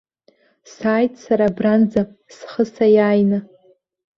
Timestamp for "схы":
2.35-2.63